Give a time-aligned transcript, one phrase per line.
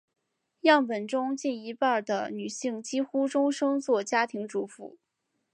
[0.61, 4.97] 样本中近一半的女性几乎终生做家庭主妇。